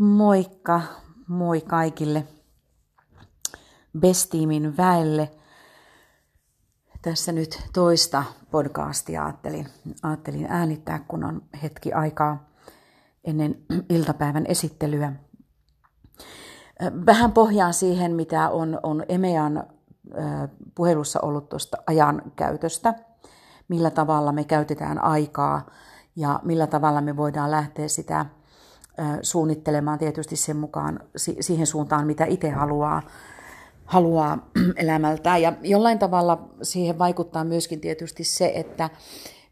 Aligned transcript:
Moikka, 0.00 0.80
moi 1.28 1.60
kaikille 1.60 2.26
Bestiimin 3.98 4.76
väelle. 4.76 5.30
Tässä 7.02 7.32
nyt 7.32 7.62
toista 7.72 8.24
podcastia 8.50 9.24
ajattelin, 9.24 9.66
ajattelin 10.02 10.46
äänittää, 10.48 11.04
kun 11.08 11.24
on 11.24 11.42
hetki 11.62 11.92
aikaa 11.92 12.48
ennen 13.24 13.62
iltapäivän 13.90 14.46
esittelyä. 14.46 15.12
Vähän 17.06 17.32
pohjaan 17.32 17.74
siihen, 17.74 18.14
mitä 18.14 18.48
on, 18.48 18.80
on 18.82 19.04
Emean 19.08 19.64
puhelussa 20.74 21.20
ollut 21.20 21.48
tuosta 21.48 21.76
ajan 21.86 22.22
käytöstä, 22.36 22.94
millä 23.68 23.90
tavalla 23.90 24.32
me 24.32 24.44
käytetään 24.44 25.04
aikaa 25.04 25.70
ja 26.16 26.40
millä 26.42 26.66
tavalla 26.66 27.00
me 27.00 27.16
voidaan 27.16 27.50
lähteä 27.50 27.88
sitä 27.88 28.26
suunnittelemaan 29.22 29.98
tietysti 29.98 30.36
sen 30.36 30.56
mukaan 30.56 31.00
siihen 31.40 31.66
suuntaan, 31.66 32.06
mitä 32.06 32.24
itse 32.24 32.50
haluaa, 32.50 33.02
haluaa 33.84 34.50
elämältään. 34.76 35.42
Ja 35.42 35.52
jollain 35.62 35.98
tavalla 35.98 36.48
siihen 36.62 36.98
vaikuttaa 36.98 37.44
myöskin 37.44 37.80
tietysti 37.80 38.24
se, 38.24 38.52
että 38.54 38.90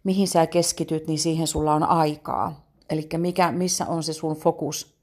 mihin 0.05 0.28
sä 0.28 0.47
keskityt, 0.47 1.06
niin 1.06 1.19
siihen 1.19 1.47
sulla 1.47 1.74
on 1.74 1.83
aikaa. 1.83 2.69
Eli 2.91 3.09
mikä, 3.16 3.52
missä 3.52 3.87
on 3.87 4.02
se 4.02 4.12
sun 4.12 4.37
fokus. 4.37 4.98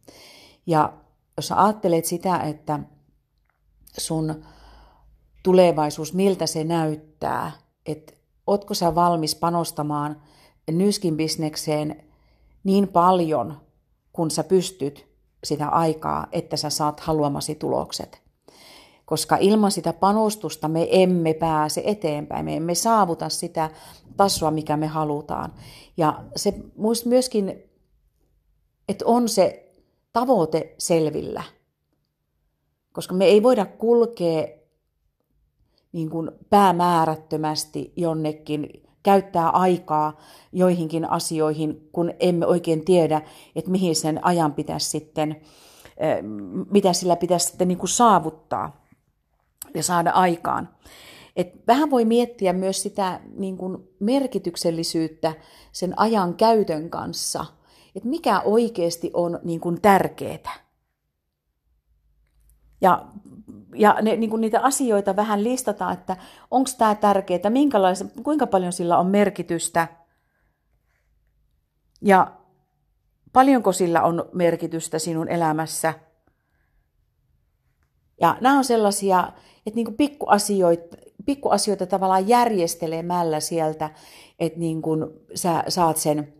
Ja 0.65 0.93
jos 1.37 1.47
sä 1.47 1.63
ajattelet 1.63 2.05
sitä, 2.05 2.37
että 2.37 2.79
sun 3.97 4.45
tulevaisuus, 5.43 6.13
miltä 6.13 6.47
se 6.47 6.63
näyttää, 6.63 7.51
että 7.85 8.13
ootko 8.47 8.73
sä 8.73 8.95
valmis 8.95 9.35
panostamaan 9.35 10.21
nyskin 10.71 11.17
bisnekseen 11.17 12.03
niin 12.63 12.87
paljon, 12.87 13.64
kun 14.15 14.31
sä 14.31 14.43
pystyt 14.43 15.07
sitä 15.43 15.69
aikaa, 15.69 16.27
että 16.31 16.57
sä 16.57 16.69
saat 16.69 16.99
haluamasi 16.99 17.55
tulokset. 17.55 18.21
Koska 19.05 19.37
ilman 19.39 19.71
sitä 19.71 19.93
panostusta 19.93 20.67
me 20.67 20.87
emme 20.91 21.33
pääse 21.33 21.81
eteenpäin, 21.85 22.45
me 22.45 22.55
emme 22.55 22.75
saavuta 22.75 23.29
sitä 23.29 23.69
tasoa, 24.17 24.51
mikä 24.51 24.77
me 24.77 24.87
halutaan. 24.87 25.53
Ja 25.97 26.23
se 26.35 26.53
myöskin, 27.05 27.63
että 28.89 29.05
on 29.05 29.29
se 29.29 29.73
tavoite 30.13 30.75
selvillä. 30.77 31.43
Koska 32.93 33.13
me 33.13 33.25
ei 33.25 33.43
voida 33.43 33.65
kulkea 33.65 34.47
niin 35.91 36.09
kuin 36.09 36.31
päämäärättömästi 36.49 37.93
jonnekin 37.95 38.84
käyttää 39.05 39.49
aikaa 39.49 40.17
joihinkin 40.51 41.09
asioihin, 41.09 41.89
kun 41.91 42.13
emme 42.19 42.45
oikein 42.45 42.85
tiedä, 42.85 43.21
että 43.55 43.71
mihin 43.71 43.95
sen 43.95 44.25
ajan 44.25 44.53
pitäisi 44.53 44.89
sitten, 44.89 45.41
eh, 45.97 46.17
mitä 46.71 46.93
sillä 46.93 47.15
pitäisi 47.15 47.47
sitten 47.47 47.67
niin 47.67 47.77
kuin 47.77 47.89
saavuttaa 47.89 48.85
ja 49.73 49.83
saada 49.83 50.11
aikaan. 50.11 50.69
Et 51.35 51.67
vähän 51.67 51.91
voi 51.91 52.05
miettiä 52.05 52.53
myös 52.53 52.81
sitä 52.81 53.19
niin 53.37 53.57
kuin 53.57 53.77
merkityksellisyyttä 53.99 55.33
sen 55.71 55.99
ajan 55.99 56.33
käytön 56.33 56.89
kanssa, 56.89 57.45
että 57.95 58.09
mikä 58.09 58.41
oikeasti 58.41 59.11
on 59.13 59.39
niin 59.43 59.59
kuin 59.59 59.81
tärkeää. 59.81 60.64
Ja 62.81 63.05
ja 63.75 63.97
ne, 64.01 64.15
niin 64.15 64.29
kuin 64.29 64.41
niitä 64.41 64.59
asioita 64.59 65.15
vähän 65.15 65.43
listataan, 65.43 65.93
että 65.93 66.17
onko 66.51 66.69
tämä 66.77 66.95
tärkeää, 66.95 67.39
kuinka 68.23 68.47
paljon 68.47 68.73
sillä 68.73 68.97
on 68.97 69.07
merkitystä 69.07 69.87
ja 72.01 72.31
paljonko 73.33 73.71
sillä 73.71 74.03
on 74.03 74.29
merkitystä 74.33 74.99
sinun 74.99 75.27
elämässä. 75.27 75.93
Ja 78.21 78.37
nämä 78.41 78.57
on 78.57 78.63
sellaisia, 78.63 79.31
että 79.65 79.75
niin 79.75 79.85
kuin 79.85 79.97
pikkuasioita, 79.97 80.97
pikkuasioita 81.25 81.85
tavallaan 81.85 82.27
järjestelemällä 82.27 83.39
sieltä, 83.39 83.89
että 84.39 84.59
niin 84.59 84.81
kuin 84.81 85.05
sä 85.35 85.63
saat 85.67 85.97
sen 85.97 86.33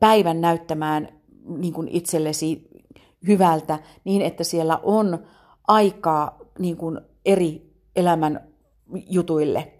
päivän 0.00 0.40
näyttämään 0.40 1.08
niin 1.58 1.72
kuin 1.72 1.88
itsellesi 1.88 2.68
hyvältä 3.26 3.78
niin, 4.04 4.22
että 4.22 4.44
siellä 4.44 4.80
on 4.82 5.18
aikaa 5.68 6.38
niin 6.58 6.76
kuin 6.76 7.00
eri 7.24 7.72
elämän 7.96 8.48
jutuille. 9.10 9.72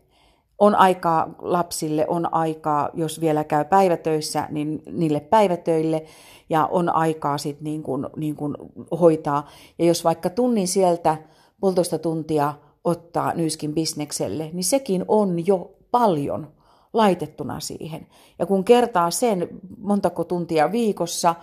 On 0.59 0.75
aikaa 0.75 1.35
lapsille, 1.39 2.07
on 2.09 2.35
aikaa, 2.35 2.91
jos 2.95 3.21
vielä 3.21 3.45
käy 3.45 3.65
päivätöissä, 3.65 4.49
niin 4.51 4.83
niille 4.93 5.21
päivätöille, 5.21 6.05
ja 6.49 6.67
on 6.67 6.89
aikaa 6.89 7.39
sitten 7.39 7.65
niin 7.65 7.83
kuin, 7.83 8.07
niin 8.17 8.37
kuin 8.37 8.55
hoitaa. 9.01 9.49
Ja 9.79 9.85
jos 9.85 10.05
vaikka 10.05 10.31
tunnin 10.31 10.69
sieltä 10.69 11.17
puolitoista 11.61 11.99
tuntia 11.99 12.55
ottaa 12.85 13.35
Nyyskin 13.35 13.75
bisnekselle, 13.75 14.51
niin 14.53 14.65
sekin 14.65 15.05
on 15.09 15.47
jo 15.47 15.75
paljon 15.91 16.53
laitettuna 16.93 17.61
siihen. 17.61 18.07
Ja 18.39 18.47
kun 18.47 18.65
kertaa 18.65 19.11
sen 19.11 19.49
montako 19.79 20.25
tuntia 20.25 20.73
viikossa, 20.73 21.35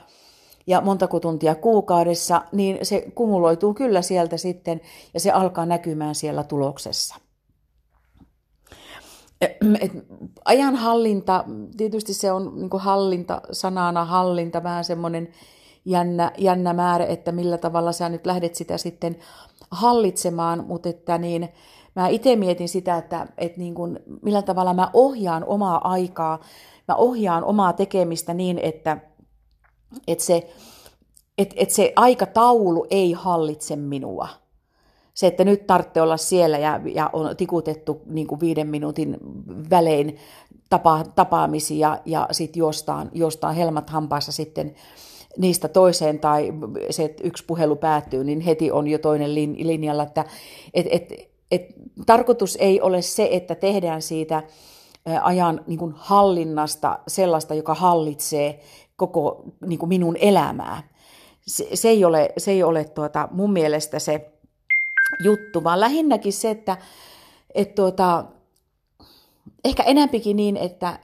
ja 0.68 0.82
montako 0.82 1.20
tuntia 1.20 1.56
kuukaudessa, 1.56 2.42
niin 2.52 2.80
se 2.82 3.12
kumuloituu 3.16 3.74
kyllä 3.74 4.02
sieltä 4.02 4.38
sitten 4.38 4.82
ja 5.14 5.20
se 5.20 5.32
alkaa 5.32 5.66
näkymään 5.66 6.16
siellä 6.16 6.44
tuloksessa. 6.44 7.16
Et 9.82 9.92
ajan 10.46 10.76
hallinta, 10.76 11.44
tietysti 11.78 12.14
se 12.14 12.32
on 12.32 12.56
niin 12.56 12.70
hallinta, 12.80 13.42
sanana 13.52 14.06
hallinta, 14.06 14.64
vähän 14.64 14.84
semmoinen 14.84 15.28
jännä, 15.86 16.32
jännä 16.38 16.74
määrä, 16.74 17.06
että 17.06 17.32
millä 17.32 17.58
tavalla 17.58 17.92
sä 17.92 18.10
nyt 18.10 18.26
lähdet 18.26 18.56
sitä 18.56 18.78
sitten 18.78 19.16
hallitsemaan, 19.72 20.64
mutta 20.68 20.90
että 20.90 21.18
niin, 21.18 21.50
mä 21.96 22.08
itse 22.08 22.36
mietin 22.36 22.70
sitä, 22.70 22.98
että, 22.98 23.28
että 23.38 23.60
niin 23.60 23.74
kuin, 23.74 24.00
millä 24.22 24.42
tavalla 24.42 24.74
mä 24.74 24.90
ohjaan 24.94 25.46
omaa 25.46 25.92
aikaa, 25.92 26.40
mä 26.88 26.96
ohjaan 26.96 27.44
omaa 27.44 27.74
tekemistä 27.74 28.34
niin, 28.34 28.60
että 28.60 28.98
että 30.08 30.24
se, 30.24 30.50
et, 31.38 31.54
et 31.56 31.70
se 31.70 31.94
aikataulu 31.96 32.86
ei 32.90 33.12
hallitse 33.12 33.76
minua. 33.76 34.28
Se, 35.14 35.28
että 35.28 35.44
nyt 35.44 35.68
tarvitsee 35.68 36.04
olla 36.04 36.18
siellä 36.18 36.58
ja, 36.58 36.82
ja 36.94 37.10
on 37.14 37.38
tikutettu 37.38 38.02
niin 38.06 38.28
kuin 38.28 38.40
viiden 38.40 38.68
minuutin 38.68 39.18
välein 39.70 40.18
tapa, 40.70 41.04
tapaamisia 41.16 41.98
ja 42.06 42.28
sitten 42.32 42.60
jostain, 42.60 43.10
jostain 43.14 43.56
helmat 43.56 43.90
hampaissa 43.90 44.32
sitten 44.32 44.76
niistä 45.38 45.68
toiseen 45.68 46.20
tai 46.20 46.54
se, 46.90 47.04
että 47.04 47.24
yksi 47.24 47.46
puhelu 47.46 47.76
päättyy, 47.76 48.24
niin 48.24 48.42
heti 48.42 48.72
on 48.72 48.88
jo 48.88 48.98
toinen 48.98 49.36
linjalla. 49.36 50.04
Että, 50.04 50.26
et, 50.74 50.88
et, 50.90 51.14
et, 51.52 51.66
tarkoitus 52.06 52.56
ei 52.56 52.82
ole 52.82 53.02
se, 53.02 53.28
että 53.32 53.56
tehdään 53.56 54.02
siitä 54.02 54.44
ajan 55.22 55.64
niin 55.68 55.80
kuin 55.80 55.94
hallinnasta 55.96 57.00
sellaista, 57.08 57.54
joka 57.54 57.74
hallitsee 57.74 58.60
koko 58.96 59.44
niin 59.66 59.80
kuin 59.80 59.90
minun 59.90 60.18
elämää. 60.18 60.84
Se, 61.48 61.68
se 61.74 61.90
ei 61.90 62.06
ole, 62.06 62.30
se 62.38 62.52
ei 62.52 62.64
ole 62.64 62.84
tuota, 62.84 63.30
mun 63.32 63.54
mielestä 63.54 64.00
se 64.00 64.32
juttu, 65.24 65.64
vaan 65.64 65.80
lähinnäkin 65.80 66.34
se, 66.34 66.50
että 66.50 66.78
et 67.56 67.76
tuota, 67.76 68.26
ehkä 69.64 69.84
enempikin 69.84 70.36
niin, 70.36 70.58
että 70.58 71.00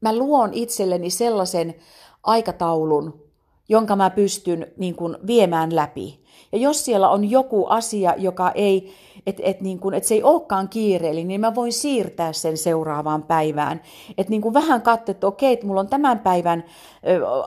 mä 0.00 0.16
luon 0.16 0.54
itselleni 0.54 1.10
sellaisen 1.10 1.74
aikataulun, 2.22 3.25
jonka 3.68 3.96
mä 3.96 4.10
pystyn 4.10 4.66
niin 4.76 4.96
kuin, 4.96 5.16
viemään 5.26 5.76
läpi. 5.76 6.26
Ja 6.52 6.58
jos 6.58 6.84
siellä 6.84 7.08
on 7.08 7.30
joku 7.30 7.66
asia, 7.66 8.14
joka 8.16 8.50
ei, 8.50 8.92
että 9.26 9.42
et, 9.44 9.60
niin 9.60 9.80
et 9.94 10.04
se 10.04 10.14
ei 10.14 10.22
olekaan 10.22 10.68
kiireellinen, 10.68 11.28
niin 11.28 11.40
mä 11.40 11.54
voin 11.54 11.72
siirtää 11.72 12.32
sen 12.32 12.56
seuraavaan 12.56 13.22
päivään. 13.22 13.80
Että 14.18 14.30
niin 14.30 14.54
vähän 14.54 14.82
katso, 14.82 15.10
että 15.10 15.26
okei, 15.26 15.52
että 15.52 15.66
mulla 15.66 15.80
on 15.80 15.88
tämän 15.88 16.18
päivän 16.18 16.64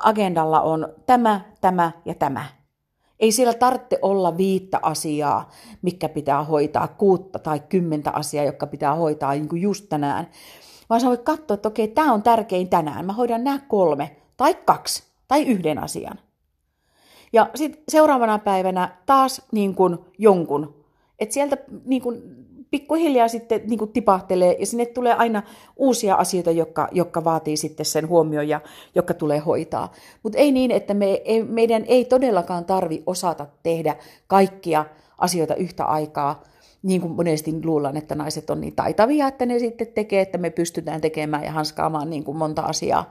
agendalla 0.03 0.61
on 0.61 0.87
tämä, 1.05 1.41
tämä 1.61 1.91
ja 2.05 2.13
tämä. 2.13 2.45
Ei 3.19 3.31
siellä 3.31 3.53
tarvitse 3.53 3.99
olla 4.01 4.37
viittä 4.37 4.79
asiaa, 4.81 5.49
mikä 5.81 6.09
pitää 6.09 6.43
hoitaa, 6.43 6.87
kuutta 6.87 7.39
tai 7.39 7.59
kymmentä 7.69 8.11
asiaa, 8.11 8.45
jotka 8.45 8.67
pitää 8.67 8.95
hoitaa 8.95 9.33
niin 9.33 9.49
kuin 9.49 9.61
just 9.61 9.85
tänään. 9.89 10.29
Vaan 10.89 11.01
sä 11.01 11.07
voit 11.07 11.21
katsoa, 11.21 11.55
että 11.55 11.67
okei, 11.67 11.87
tämä 11.87 12.13
on 12.13 12.23
tärkein 12.23 12.69
tänään. 12.69 13.05
Mä 13.05 13.13
hoidan 13.13 13.43
nämä 13.43 13.59
kolme 13.67 14.15
tai 14.37 14.55
kaksi 14.55 15.08
tai 15.29 15.43
yhden 15.43 15.83
asian. 15.83 16.19
Ja 17.33 17.49
sitten 17.55 17.83
seuraavana 17.89 18.39
päivänä 18.39 18.97
taas 19.05 19.41
niin 19.51 19.75
kuin 19.75 19.97
jonkun. 20.17 20.85
Että 21.19 21.33
sieltä 21.33 21.57
niin 21.85 22.01
kuin 22.01 22.21
pikkuhiljaa 22.71 23.27
sitten 23.27 23.61
niin 23.65 23.79
kuin 23.79 23.91
tipahtelee 23.91 24.55
ja 24.59 24.65
sinne 24.65 24.85
tulee 24.85 25.13
aina 25.13 25.43
uusia 25.75 26.15
asioita, 26.15 26.51
jotka, 26.51 26.87
jotka 26.91 27.23
vaatii 27.23 27.57
sitten 27.57 27.85
sen 27.85 28.07
huomioon 28.07 28.47
ja 28.47 28.61
jotka 28.95 29.13
tulee 29.13 29.39
hoitaa. 29.39 29.91
Mutta 30.23 30.37
ei 30.37 30.51
niin, 30.51 30.71
että 30.71 30.93
me, 30.93 31.21
ei, 31.25 31.43
meidän 31.43 31.85
ei 31.87 32.05
todellakaan 32.05 32.65
tarvi 32.65 33.03
osata 33.05 33.47
tehdä 33.63 33.95
kaikkia 34.27 34.85
asioita 35.17 35.55
yhtä 35.55 35.85
aikaa, 35.85 36.43
niin 36.83 37.01
kuin 37.01 37.13
monesti 37.13 37.53
luullaan, 37.63 37.97
että 37.97 38.15
naiset 38.15 38.49
on 38.49 38.61
niin 38.61 38.75
taitavia, 38.75 39.27
että 39.27 39.45
ne 39.45 39.59
sitten 39.59 39.87
tekee, 39.87 40.21
että 40.21 40.37
me 40.37 40.49
pystytään 40.49 41.01
tekemään 41.01 41.43
ja 41.43 41.51
hanskaamaan 41.51 42.09
niin 42.09 42.23
kuin 42.23 42.37
monta 42.37 42.61
asiaa 42.61 43.09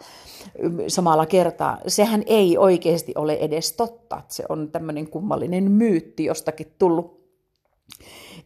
samalla 0.89 1.27
kertaa. 1.27 1.79
Sehän 1.87 2.23
ei 2.27 2.59
oikeasti 2.59 3.13
ole 3.17 3.33
edes 3.35 3.73
totta. 3.73 4.23
Se 4.29 4.45
on 4.49 4.69
tämmöinen 4.73 5.09
kummallinen 5.09 5.71
myytti 5.71 6.25
jostakin 6.25 6.75
tullut. 6.79 7.19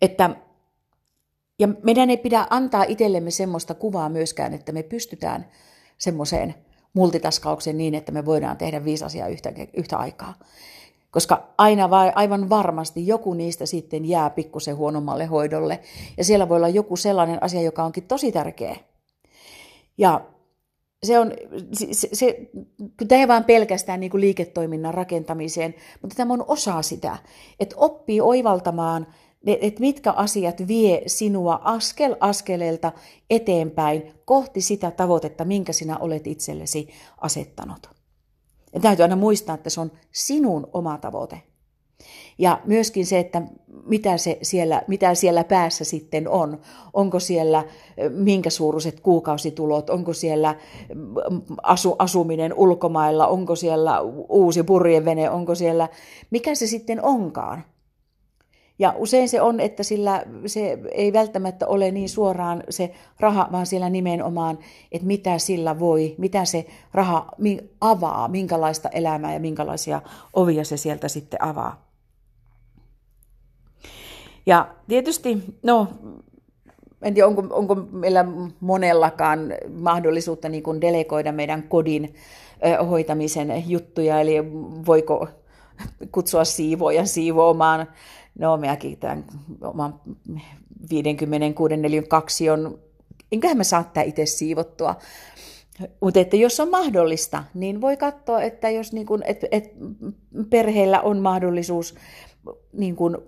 Että, 0.03 0.37
ja 1.59 1.69
meidän 1.83 2.11
ei 2.11 2.17
pidä 2.17 2.47
antaa 2.51 2.85
itsellemme 2.89 3.31
semmoista 3.31 3.75
kuvaa 3.75 4.09
myöskään, 4.09 4.55
että 4.55 4.73
me 4.73 4.83
pystytään 4.83 5.49
semmoiseen 5.99 6.55
multitaskaukseen 6.95 7.79
niin, 7.79 7.95
että 7.95 8.13
me 8.13 8.25
voidaan 8.25 8.57
tehdä 8.57 8.85
viisi 8.85 9.05
asiaa 9.05 9.29
yhtä, 9.29 9.53
yhtä 9.77 9.97
aikaa 9.97 10.35
koska 11.12 11.49
aina 11.59 11.91
vai, 11.91 12.12
aivan 12.14 12.49
varmasti 12.49 13.06
joku 13.06 13.35
niistä 13.35 13.67
sitten 13.67 14.05
jää 14.05 14.31
pikkusen 14.31 14.76
huonommalle 14.76 15.26
hoidolle. 15.26 15.81
Ja 16.17 16.25
siellä 16.25 16.49
voi 16.49 16.56
olla 16.56 16.69
joku 16.69 16.97
sellainen 16.97 17.43
asia, 17.43 17.62
joka 17.62 17.85
onkin 17.85 18.05
tosi 18.05 18.32
tärkeä. 18.32 18.76
Ja 19.99 20.20
se 21.03 21.19
on, 21.19 21.32
se, 21.73 22.09
se, 22.12 22.50
tämä 23.09 23.20
ei 23.20 23.29
vaan 23.29 23.44
pelkästään 23.44 24.00
niin 24.00 24.11
kuin 24.11 24.20
liiketoiminnan 24.20 24.94
rakentamiseen, 24.94 25.75
mutta 26.03 26.17
tämä 26.17 26.32
on 26.32 26.44
osa 26.49 26.82
sitä, 26.82 27.19
että 27.61 27.76
oppii 27.79 28.20
oivaltamaan, 28.20 29.06
että 29.47 29.81
mitkä 29.81 30.12
asiat 30.12 30.69
vie 30.69 31.03
sinua 31.06 31.61
askel 31.65 32.17
askeleelta 32.20 32.93
eteenpäin 33.31 34.12
kohti 34.25 34.61
sitä 34.61 34.91
tavoitetta, 34.91 35.44
minkä 35.44 35.73
sinä 35.73 35.99
olet 35.99 36.26
itsellesi 36.26 36.88
asettanut. 37.20 38.02
Ja 38.75 38.81
täytyy 38.81 39.03
aina 39.03 39.17
muistaa, 39.17 39.55
että 39.55 39.71
se 39.71 39.81
on 39.81 39.93
sinun 40.13 40.69
oma 40.73 40.99
tavoite. 40.99 41.43
Ja 42.39 42.61
myöskin 42.65 43.07
se, 43.07 43.19
että 43.19 43.43
mitä, 43.87 44.17
se 44.17 44.39
siellä, 44.43 44.83
mitä 44.87 45.15
siellä 45.15 45.45
päässä 45.45 45.85
sitten 45.85 46.29
on. 46.29 46.59
Onko 46.93 47.21
siellä 47.21 47.65
minkä 48.11 48.51
suuruiset 48.51 49.01
kuukausitulot, 49.01 49.91
onko 49.91 50.13
siellä 50.13 50.57
asu, 51.63 51.97
asuminen 51.99 52.55
ulkomailla, 52.55 53.27
onko 53.27 53.57
siellä 53.57 54.01
uusi 54.29 54.63
purjevene, 54.63 55.31
onko 55.31 55.55
siellä, 55.55 55.89
mikä 56.31 56.55
se 56.55 56.67
sitten 56.67 57.05
onkaan. 57.05 57.65
Ja 58.79 58.95
usein 58.97 59.29
se 59.29 59.41
on, 59.41 59.61
että 59.61 59.83
sillä 59.83 60.25
se 60.47 60.79
ei 60.93 61.13
välttämättä 61.13 61.67
ole 61.67 61.91
niin 61.91 62.09
suoraan 62.09 62.65
se 62.71 62.93
raha, 63.21 63.49
vaan 63.53 63.67
siellä 63.67 63.91
nimenomaan, 63.91 64.59
että 64.93 65.07
mitä 65.07 65.39
sillä 65.39 65.79
voi, 65.79 66.15
mitä 66.19 66.45
se 66.45 66.67
raha 66.95 67.27
avaa, 67.81 68.29
minkälaista 68.29 68.89
elämää 68.89 69.35
ja 69.35 69.41
minkälaisia 69.41 70.03
ovia 70.35 70.65
se 70.65 70.77
sieltä 70.77 71.09
sitten 71.09 71.43
avaa. 71.43 71.93
Ja 74.47 74.69
tietysti, 74.89 75.39
no, 75.63 75.89
en 77.03 77.15
tiedä, 77.15 77.27
onko, 77.27 77.45
onko 77.51 77.75
meillä 77.75 78.25
monellakaan 78.61 79.55
mahdollisuutta 79.79 80.49
niin 80.49 80.63
kuin 80.63 80.81
delegoida 80.81 81.33
meidän 81.33 81.63
kodin 81.63 82.15
hoitamisen 82.91 83.71
juttuja, 83.71 84.21
eli 84.21 84.35
voiko 84.87 85.29
kutsua 86.12 86.44
siivoja 86.44 87.06
siivoamaan 87.06 87.87
no 88.38 88.56
minäkin 88.56 88.99
tämän 88.99 89.25
oman 89.62 90.00
56 90.90 91.76
neliön 91.76 92.08
kaksion, 92.08 92.79
enköhän 93.32 93.56
mä 93.56 93.64
saa 93.64 93.93
itse 94.05 94.26
siivottua. 94.26 94.96
Mutta 96.00 96.20
että 96.20 96.37
jos 96.37 96.61
on 96.61 96.70
mahdollista, 96.70 97.44
niin 97.55 97.81
voi 97.81 97.96
katsoa, 97.96 98.43
että 98.43 98.70
jos 98.70 98.93
niin 98.93 99.06
kun, 99.06 99.23
et, 99.25 99.44
et 99.50 99.73
perheellä 100.50 101.00
on 101.00 101.19
mahdollisuus 101.19 101.94
niin 102.73 102.96
kun, 102.96 103.23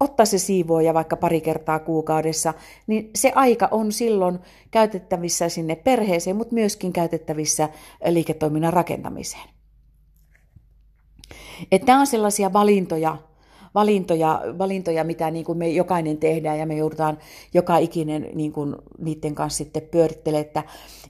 ottaa 0.00 0.26
se 0.26 0.38
siivooja 0.38 0.94
vaikka 0.94 1.16
pari 1.16 1.40
kertaa 1.40 1.78
kuukaudessa, 1.78 2.54
niin 2.86 3.10
se 3.14 3.32
aika 3.34 3.68
on 3.70 3.92
silloin 3.92 4.38
käytettävissä 4.70 5.48
sinne 5.48 5.76
perheeseen, 5.76 6.36
mutta 6.36 6.54
myöskin 6.54 6.92
käytettävissä 6.92 7.68
liiketoiminnan 8.08 8.72
rakentamiseen. 8.72 9.48
Että 11.72 11.86
nämä 11.86 12.00
on 12.00 12.06
sellaisia 12.06 12.52
valintoja, 12.52 13.16
valintoja, 13.74 14.42
valintoja 14.58 15.04
mitä 15.04 15.30
niin 15.30 15.44
kuin 15.44 15.58
me 15.58 15.68
jokainen 15.68 16.18
tehdään 16.18 16.58
ja 16.58 16.66
me 16.66 16.76
joudutaan 16.76 17.18
joka 17.54 17.78
ikinen 17.78 18.28
niin 18.34 18.52
kuin 18.52 18.76
niiden 18.98 19.34
kanssa 19.34 19.58
sitten 19.58 19.82
pyörittelemään. 19.82 20.46
Että 20.46 20.62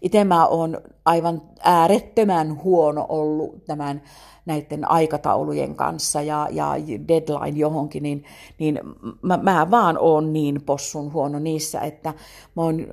itse 0.02 0.24
mä 0.24 0.46
oon 0.46 0.80
aivan 1.04 1.42
äärettömän 1.64 2.62
huono 2.62 3.06
ollut 3.08 3.64
tämän 3.64 4.02
näiden 4.46 4.90
aikataulujen 4.90 5.74
kanssa 5.74 6.22
ja, 6.22 6.48
ja 6.50 6.74
deadline 7.08 7.58
johonkin, 7.58 8.02
niin, 8.02 8.24
niin 8.58 8.80
mä, 9.22 9.36
mä 9.42 9.70
vaan 9.70 9.98
oon 9.98 10.32
niin 10.32 10.62
possun 10.62 11.12
huono 11.12 11.38
niissä, 11.38 11.80
että 11.80 12.14
mä 12.56 12.62
oon 12.62 12.86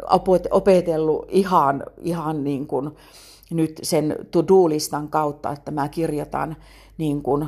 opetellut 0.51 1.25
ihan, 1.29 1.83
ihan 2.01 2.43
niin 2.43 2.67
kuin 2.67 2.91
nyt 3.51 3.79
sen 3.83 4.15
to-do-listan 4.31 5.07
kautta, 5.07 5.51
että 5.51 5.71
mä 5.71 5.89
kirjoitan 5.89 6.55
niin 6.97 7.21
kuin 7.21 7.47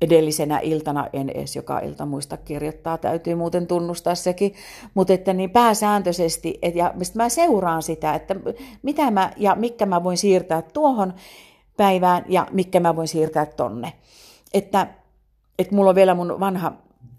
edellisenä 0.00 0.58
iltana, 0.58 1.06
en 1.12 1.30
edes 1.30 1.56
joka 1.56 1.78
ilta 1.78 2.06
muista 2.06 2.36
kirjoittaa, 2.36 2.98
täytyy 2.98 3.34
muuten 3.34 3.66
tunnustaa 3.66 4.14
sekin, 4.14 4.54
mutta 4.94 5.12
että 5.12 5.32
niin 5.32 5.50
pääsääntöisesti, 5.50 6.58
et, 6.62 6.74
ja 6.74 6.94
mä 7.14 7.28
seuraan 7.28 7.82
sitä, 7.82 8.14
että 8.14 8.36
mitä 8.82 9.10
mä 9.10 9.32
ja 9.36 9.54
mikä 9.54 9.86
mä 9.86 10.04
voin 10.04 10.16
siirtää 10.18 10.62
tuohon 10.62 11.14
päivään 11.76 12.24
ja 12.28 12.46
mikä 12.52 12.80
mä 12.80 12.96
voin 12.96 13.08
siirtää 13.08 13.46
tonne. 13.46 13.92
Että, 14.54 14.86
että 15.58 15.74
mulla 15.74 15.90
on 15.90 15.96
vielä 15.96 16.14
mun 16.14 16.40
vanha 16.40 16.72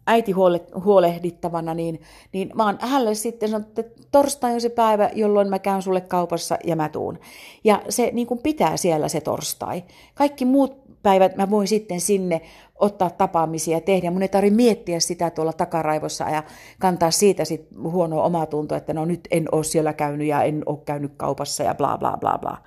äiti 0.08 0.32
huole, 0.32 0.62
huolehdittavana, 0.84 1.74
niin, 1.74 2.02
niin 2.34 2.52
mä 2.56 2.66
oon 2.66 2.78
hänelle 2.82 3.16
sitten 3.16 3.50
sanonut, 3.50 3.80
että 3.80 4.04
torstai 4.12 4.54
on 4.54 4.62
se 4.62 4.70
päivä, 4.70 5.10
jolloin 5.14 5.50
mä 5.50 5.60
käyn 5.60 5.82
sulle 5.82 6.02
kaupassa 6.02 6.58
ja 6.64 6.76
mä 6.76 6.90
tuun. 6.90 7.20
Ja 7.64 7.82
se 7.90 8.10
niin 8.14 8.28
kuin 8.28 8.40
pitää 8.44 8.78
siellä 8.78 9.08
se 9.08 9.22
torstai. 9.22 9.84
Kaikki 10.16 10.46
muut 10.46 10.88
päivät 11.04 11.36
mä 11.36 11.50
voin 11.50 11.68
sitten 11.68 12.02
sinne 12.02 12.42
ottaa 12.76 13.10
tapaamisia 13.10 13.78
ja 13.78 13.82
tehdä. 13.82 14.12
Mun 14.12 14.22
ei 14.22 14.28
tarvitse 14.28 14.56
miettiä 14.56 15.00
sitä 15.00 15.30
tuolla 15.30 15.54
takaraivossa 15.54 16.30
ja 16.30 16.44
kantaa 16.80 17.12
siitä 17.12 17.46
sit 17.46 17.68
huonoa 17.84 18.24
omaa 18.24 18.46
tuntoa, 18.46 18.78
että 18.78 18.94
no 18.94 19.06
nyt 19.06 19.28
en 19.32 19.46
ole 19.52 19.64
siellä 19.64 19.94
käynyt 19.94 20.28
ja 20.28 20.44
en 20.44 20.64
ole 20.66 20.78
käynyt 20.86 21.12
kaupassa 21.18 21.64
ja 21.64 21.76
bla 21.76 21.98
bla 21.98 22.18
bla 22.20 22.38
bla. 22.38 22.58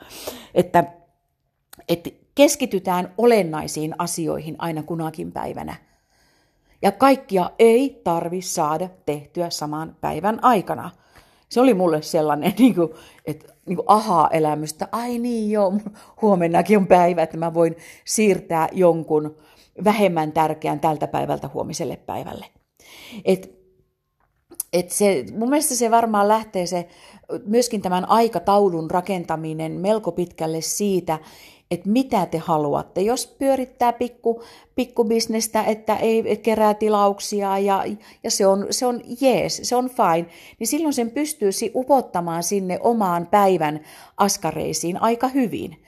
Että, 0.55 0.85
että 1.89 2.11
keskitytään 2.35 3.15
olennaisiin 3.19 3.95
asioihin 3.99 4.57
aina 4.59 4.83
kunakin 4.83 5.33
päivänä. 5.33 5.90
Ja 6.83 6.93
kaikkia 6.93 7.51
ei 7.59 8.01
tarvi 8.05 8.43
saada 8.43 8.89
tehtyä 9.07 9.51
saman 9.51 9.97
päivän 10.01 10.45
aikana. 10.45 10.91
Se 11.49 11.61
oli 11.61 11.75
mulle 11.75 12.03
sellainen, 12.03 12.53
niin 12.59 12.75
kuin, 12.75 12.89
että 13.27 13.53
niin 13.67 13.77
kuin 13.77 13.87
aha-elämystä. 13.89 14.89
Ai 14.93 15.19
niin 15.19 15.51
joo, 15.51 15.73
huomennakin 16.23 16.79
on 16.79 16.87
päivä, 16.87 17.23
että 17.23 17.37
mä 17.37 17.55
voin 17.55 17.77
siirtää 18.05 18.69
jonkun 18.73 19.37
vähemmän 19.85 20.33
tärkeän 20.33 20.81
tältä 20.81 21.07
päivältä 21.07 21.51
huomiselle 21.55 21.97
päivälle. 21.97 22.47
Et, 23.25 23.61
et 24.73 24.91
se, 24.91 25.25
mun 25.37 25.51
mielestä 25.51 25.75
se 25.75 25.91
varmaan 25.91 26.29
lähtee 26.29 26.67
se, 26.67 26.89
myöskin 27.47 27.83
tämän 27.83 28.09
aikataulun 28.09 28.91
rakentaminen 28.91 29.73
melko 29.73 30.13
pitkälle 30.13 30.61
siitä, 30.61 31.19
että 31.71 31.89
mitä 31.89 32.27
te 32.27 32.39
haluatte. 32.39 33.01
Jos 33.01 33.27
pyörittää 33.27 33.93
pikku, 33.93 34.43
pikkubisnestä, 34.75 35.63
että 35.63 35.97
ei 35.97 36.37
kerää 36.37 36.75
tilauksia 36.75 37.59
ja, 37.59 37.85
ja 38.25 38.31
se, 38.31 38.47
on, 38.47 38.67
se 38.71 38.87
on 38.87 39.01
jees, 39.21 39.61
se 39.63 39.77
on 39.77 39.91
fine, 39.91 40.27
niin 40.59 40.67
silloin 40.67 40.95
sen 40.95 41.11
pystyy 41.11 41.51
upottamaan 41.75 42.43
sinne 42.43 42.79
omaan 42.81 43.27
päivän 43.27 43.81
askareisiin 44.17 45.03
aika 45.03 45.29
hyvin. 45.29 45.83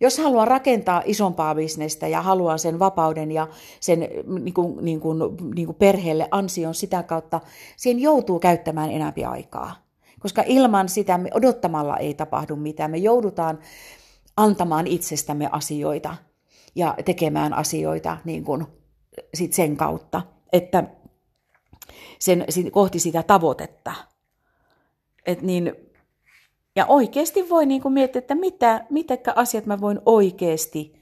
Jos 0.00 0.18
haluaa 0.18 0.44
rakentaa 0.44 1.02
isompaa 1.04 1.54
bisnestä 1.54 2.08
ja 2.08 2.22
haluaa 2.22 2.58
sen 2.58 2.78
vapauden 2.78 3.32
ja 3.32 3.48
sen 3.80 4.08
niin 4.40 4.54
kuin, 4.54 4.84
niin 4.84 5.00
kuin, 5.00 5.18
niin 5.54 5.66
kuin 5.66 5.76
perheelle 5.76 6.28
ansion 6.30 6.74
sitä 6.74 7.02
kautta, 7.02 7.40
siihen 7.76 8.02
joutuu 8.02 8.38
käyttämään 8.38 8.90
enempi 8.90 9.24
aikaa. 9.24 9.74
Koska 10.20 10.42
ilman 10.46 10.88
sitä 10.88 11.18
me 11.18 11.30
odottamalla 11.34 11.96
ei 11.96 12.14
tapahdu 12.14 12.56
mitään. 12.56 12.90
Me 12.90 12.96
joudutaan 12.96 13.58
antamaan 14.38 14.86
itsestämme 14.86 15.48
asioita 15.52 16.16
ja 16.74 16.94
tekemään 17.04 17.52
asioita 17.52 18.16
niin 18.24 18.44
kuin 18.44 18.66
sit 19.34 19.52
sen 19.52 19.76
kautta, 19.76 20.22
että 20.52 20.84
sen, 22.18 22.44
kohti 22.72 22.98
sitä 22.98 23.22
tavoitetta. 23.22 23.94
Et 25.26 25.42
niin, 25.42 25.72
ja 26.76 26.86
oikeasti 26.86 27.48
voi 27.48 27.66
niin 27.66 27.82
kuin 27.82 27.94
miettiä, 27.94 28.18
että 28.18 28.34
mitä, 28.34 28.86
mitkä 28.90 29.32
asiat 29.36 29.66
mä 29.66 29.80
voin 29.80 30.00
oikeasti, 30.06 30.94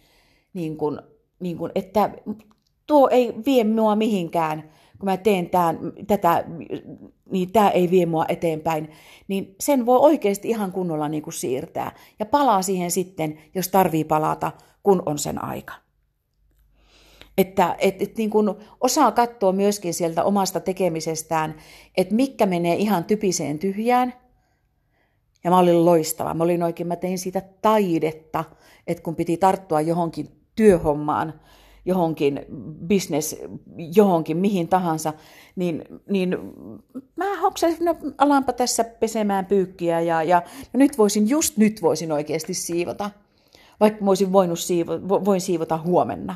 niin 0.54 0.76
kuin, 0.76 1.00
niin 1.40 1.58
kuin, 1.58 1.72
että 1.74 2.10
tuo 2.86 3.08
ei 3.08 3.34
vie 3.46 3.64
mua 3.64 3.96
mihinkään, 3.96 4.70
kun 4.98 5.06
mä 5.06 5.16
teen 5.16 5.50
tämän, 5.50 5.78
tätä, 6.06 6.44
niin 7.30 7.52
tämä 7.52 7.70
ei 7.70 7.90
vie 7.90 8.06
mua 8.06 8.24
eteenpäin, 8.28 8.90
niin 9.28 9.54
sen 9.60 9.86
voi 9.86 9.98
oikeasti 9.98 10.48
ihan 10.48 10.72
kunnolla 10.72 11.08
niin 11.08 11.22
kuin 11.22 11.34
siirtää. 11.34 11.92
Ja 12.18 12.26
palaa 12.26 12.62
siihen 12.62 12.90
sitten, 12.90 13.38
jos 13.54 13.68
tarvii 13.68 14.04
palata, 14.04 14.52
kun 14.82 15.02
on 15.06 15.18
sen 15.18 15.44
aika. 15.44 15.74
Että 17.38 17.76
et, 17.78 18.02
et 18.02 18.16
niin 18.16 18.30
kun 18.30 18.56
osaa 18.80 19.12
katsoa 19.12 19.52
myöskin 19.52 19.94
sieltä 19.94 20.24
omasta 20.24 20.60
tekemisestään, 20.60 21.54
että 21.96 22.14
mikä 22.14 22.46
menee 22.46 22.74
ihan 22.74 23.04
typiseen 23.04 23.58
tyhjään. 23.58 24.14
Ja 25.44 25.50
mä 25.50 25.58
olin 25.58 25.84
loistava. 25.84 26.34
Mä 26.34 26.44
olin 26.44 26.62
oikein, 26.62 26.86
mä 26.86 26.96
tein 26.96 27.18
siitä 27.18 27.42
taidetta, 27.62 28.44
että 28.86 29.02
kun 29.02 29.16
piti 29.16 29.36
tarttua 29.36 29.80
johonkin 29.80 30.28
työhommaan, 30.54 31.40
johonkin 31.86 32.40
business, 32.88 33.36
johonkin, 33.96 34.36
mihin 34.36 34.68
tahansa, 34.68 35.12
niin, 35.56 35.84
niin 36.10 36.36
mä 37.16 37.40
hoksasin, 37.40 37.84
no 37.84 37.96
alanpa 38.18 38.52
tässä 38.52 38.84
pesemään 38.84 39.46
pyykkiä 39.46 40.00
ja, 40.00 40.22
ja, 40.22 40.42
ja 40.72 40.78
nyt 40.78 40.98
voisin, 40.98 41.28
just 41.28 41.56
nyt 41.56 41.82
voisin 41.82 42.12
oikeasti 42.12 42.54
siivota. 42.54 43.10
Vaikka 43.80 44.04
voisin 44.04 44.32
voinut 44.32 44.58
siivo, 44.58 44.92
voin 45.08 45.40
siivota 45.40 45.78
huomenna, 45.78 46.34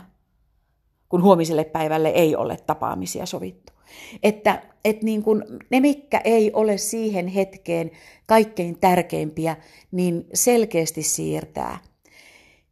kun 1.09 1.23
huomiselle 1.23 1.65
päivälle 1.65 2.09
ei 2.09 2.37
ole 2.37 2.57
tapaamisia 2.67 3.27
sovittu. 3.27 3.73
Että, 4.23 4.63
että 4.85 5.05
niin 5.05 5.23
kuin 5.23 5.45
ne, 5.71 5.81
mitkä 5.81 6.21
ei 6.25 6.53
ole 6.53 6.79
siihen 6.79 7.29
hetkeen 7.29 7.91
kaikkein 8.27 8.79
tärkeimpiä, 8.81 9.57
niin 9.93 10.27
selkeästi 10.35 11.03
siirtää. 11.03 11.79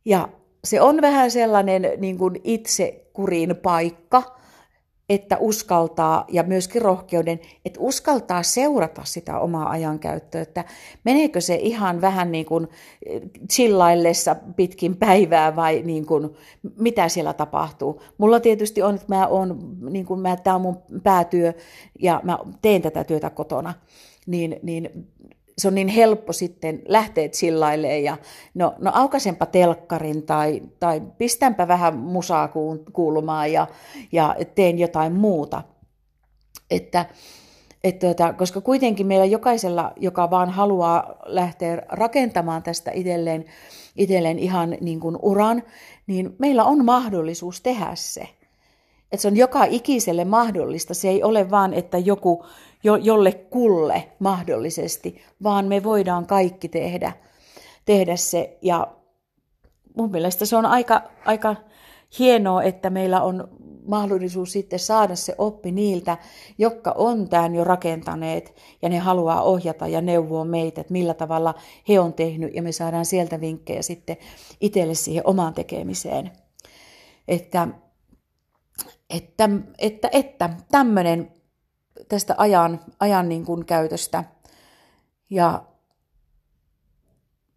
Ja 0.04 0.28
se 0.64 0.80
on 0.80 1.00
vähän 1.00 1.30
sellainen 1.30 1.88
niin 1.96 2.18
kuin 2.18 2.42
kurin 3.12 3.56
paikka, 3.56 4.38
että 5.08 5.36
uskaltaa, 5.40 6.24
ja 6.28 6.42
myöskin 6.42 6.82
rohkeuden, 6.82 7.40
että 7.64 7.80
uskaltaa 7.80 8.42
seurata 8.42 9.04
sitä 9.04 9.38
omaa 9.38 9.70
ajankäyttöä, 9.70 10.40
että 10.40 10.64
meneekö 11.04 11.40
se 11.40 11.54
ihan 11.54 12.00
vähän 12.00 12.32
niin 12.32 12.46
kuin 12.46 12.68
chillaillessa 13.52 14.36
pitkin 14.56 14.96
päivää 14.96 15.56
vai 15.56 15.82
niin 15.82 16.06
kuin, 16.06 16.30
mitä 16.78 17.08
siellä 17.08 17.32
tapahtuu. 17.32 18.02
Mulla 18.18 18.40
tietysti 18.40 18.82
on, 18.82 18.94
että 18.94 19.14
mä 19.14 19.26
on, 19.26 19.76
niin 19.90 20.06
kuin 20.06 20.20
mä, 20.20 20.36
tämä 20.36 20.56
on 20.56 20.62
mun 20.62 20.82
päätyö 21.02 21.52
ja 21.98 22.20
mä 22.24 22.38
teen 22.62 22.82
tätä 22.82 23.04
työtä 23.04 23.30
kotona, 23.30 23.74
niin, 24.26 24.56
niin 24.62 25.08
se 25.58 25.68
on 25.68 25.74
niin 25.74 25.88
helppo 25.88 26.32
sitten 26.32 26.82
lähteä 26.88 27.28
chillailemaan 27.28 28.02
ja 28.02 28.16
no, 28.54 28.74
no 28.78 28.90
aukasenpa 28.94 29.46
telkkarin 29.46 30.22
tai, 30.22 30.62
tai 30.80 31.02
pistänpä 31.18 31.68
vähän 31.68 31.96
musaa 31.96 32.52
kuulumaan 32.92 33.52
ja, 33.52 33.66
ja 34.12 34.36
teen 34.54 34.78
jotain 34.78 35.12
muuta. 35.12 35.62
Että, 36.70 37.06
et 37.84 37.98
tuota, 37.98 38.32
koska 38.32 38.60
kuitenkin 38.60 39.06
meillä 39.06 39.24
jokaisella, 39.24 39.92
joka 39.96 40.30
vaan 40.30 40.50
haluaa 40.50 41.14
lähteä 41.24 41.82
rakentamaan 41.88 42.62
tästä 42.62 42.90
itselleen, 42.90 43.44
itselleen 43.96 44.38
ihan 44.38 44.76
niin 44.80 45.00
kuin 45.00 45.16
uran, 45.22 45.62
niin 46.06 46.36
meillä 46.38 46.64
on 46.64 46.84
mahdollisuus 46.84 47.60
tehdä 47.60 47.90
se. 47.94 48.28
Että 49.12 49.22
se 49.22 49.28
on 49.28 49.36
joka 49.36 49.64
ikiselle 49.64 50.24
mahdollista. 50.24 50.94
Se 50.94 51.08
ei 51.08 51.22
ole 51.22 51.50
vaan, 51.50 51.74
että 51.74 51.98
joku 51.98 52.44
jo, 52.84 52.96
jolle 52.96 53.32
kulle 53.32 54.08
mahdollisesti, 54.18 55.22
vaan 55.42 55.64
me 55.64 55.82
voidaan 55.82 56.26
kaikki 56.26 56.68
tehdä, 56.68 57.12
tehdä 57.84 58.16
se. 58.16 58.58
Ja 58.62 58.88
mun 59.96 60.10
mielestä 60.10 60.46
se 60.46 60.56
on 60.56 60.66
aika, 60.66 61.02
aika 61.24 61.56
hienoa, 62.18 62.62
että 62.62 62.90
meillä 62.90 63.22
on 63.22 63.48
mahdollisuus 63.86 64.52
sitten 64.52 64.78
saada 64.78 65.16
se 65.16 65.34
oppi 65.38 65.72
niiltä, 65.72 66.16
jotka 66.58 66.92
on 66.92 67.28
tämän 67.28 67.54
jo 67.54 67.64
rakentaneet 67.64 68.54
ja 68.82 68.88
ne 68.88 68.98
haluaa 68.98 69.42
ohjata 69.42 69.88
ja 69.88 70.00
neuvoa 70.00 70.44
meitä, 70.44 70.80
että 70.80 70.92
millä 70.92 71.14
tavalla 71.14 71.54
he 71.88 72.00
on 72.00 72.12
tehnyt 72.12 72.54
ja 72.54 72.62
me 72.62 72.72
saadaan 72.72 73.04
sieltä 73.04 73.40
vinkkejä 73.40 73.82
sitten 73.82 74.16
itselle 74.60 74.94
siihen 74.94 75.26
omaan 75.26 75.54
tekemiseen. 75.54 76.30
Että, 77.28 77.68
että, 79.10 79.48
että, 79.78 80.08
että 80.12 80.50
tämmöinen 80.70 81.32
tästä 82.08 82.34
ajan, 82.38 82.80
ajan 83.00 83.28
niin 83.28 83.44
kuin 83.44 83.64
käytöstä. 83.64 84.24
Ja 85.30 85.64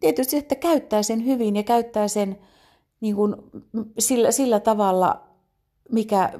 tietysti, 0.00 0.36
että 0.36 0.54
käyttää 0.54 1.02
sen 1.02 1.24
hyvin 1.24 1.56
ja 1.56 1.62
käyttää 1.62 2.08
sen 2.08 2.38
niin 3.00 3.16
kuin 3.16 3.36
sillä, 3.98 4.30
sillä 4.30 4.60
tavalla, 4.60 5.22
mikä 5.90 6.32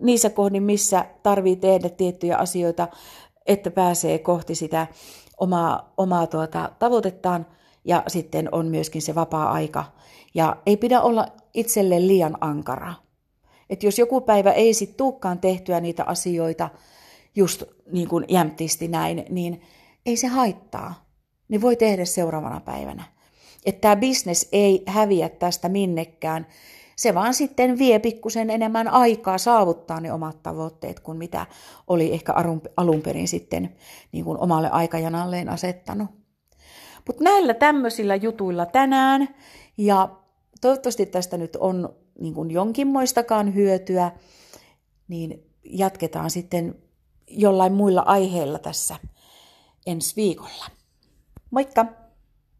niissä 0.00 0.30
kohdin, 0.30 0.62
missä 0.62 1.04
tarvii 1.22 1.56
tehdä 1.56 1.88
tiettyjä 1.88 2.36
asioita, 2.36 2.88
että 3.46 3.70
pääsee 3.70 4.18
kohti 4.18 4.54
sitä 4.54 4.86
omaa, 5.38 5.92
omaa 5.96 6.26
tuota, 6.26 6.72
tavoitettaan 6.78 7.46
ja 7.84 8.02
sitten 8.08 8.48
on 8.52 8.66
myöskin 8.66 9.02
se 9.02 9.14
vapaa-aika. 9.14 9.84
Ja 10.34 10.56
ei 10.66 10.76
pidä 10.76 11.00
olla 11.00 11.26
itselle 11.54 12.06
liian 12.06 12.36
ankara. 12.40 12.94
Että 13.70 13.86
jos 13.86 13.98
joku 13.98 14.20
päivä 14.20 14.52
ei 14.52 14.74
sitten 14.74 14.96
tuukkaan 14.96 15.38
tehtyä 15.38 15.80
niitä 15.80 16.04
asioita, 16.04 16.68
just 17.34 17.62
niin 17.92 18.08
kuin 18.08 18.24
jämptisti 18.28 18.88
näin, 18.88 19.24
niin 19.28 19.62
ei 20.06 20.16
se 20.16 20.26
haittaa. 20.26 21.04
Ne 21.48 21.60
voi 21.60 21.76
tehdä 21.76 22.04
seuraavana 22.04 22.60
päivänä. 22.60 23.04
Että 23.66 23.80
tämä 23.80 23.96
bisnes 23.96 24.48
ei 24.52 24.82
häviä 24.86 25.28
tästä 25.28 25.68
minnekään. 25.68 26.46
Se 26.96 27.14
vaan 27.14 27.34
sitten 27.34 27.78
vie 27.78 27.98
pikkusen 27.98 28.50
enemmän 28.50 28.88
aikaa 28.88 29.38
saavuttaa 29.38 30.00
ne 30.00 30.12
omat 30.12 30.42
tavoitteet 30.42 31.00
kuin 31.00 31.18
mitä 31.18 31.46
oli 31.86 32.12
ehkä 32.12 32.34
alun 32.76 33.02
perin 33.02 33.28
sitten 33.28 33.76
niin 34.12 34.24
kuin 34.24 34.38
omalle 34.38 34.70
aikajanalleen 34.70 35.48
asettanut. 35.48 36.08
Mutta 37.06 37.24
näillä 37.24 37.54
tämmöisillä 37.54 38.16
jutuilla 38.16 38.66
tänään 38.66 39.28
ja 39.76 40.08
toivottavasti 40.60 41.06
tästä 41.06 41.36
nyt 41.36 41.56
on 41.56 41.94
niin 42.20 42.34
kuin 42.34 42.50
jonkinmoistakaan 42.50 43.54
hyötyä, 43.54 44.12
niin 45.08 45.50
jatketaan 45.64 46.30
sitten 46.30 46.74
jollain 47.28 47.72
muilla 47.72 48.00
aiheilla 48.00 48.58
tässä 48.58 48.96
ensi 49.86 50.16
viikolla. 50.16 50.64
Moikka! 51.50 51.99